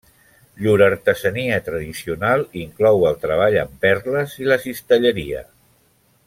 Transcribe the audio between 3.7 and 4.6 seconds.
perles i la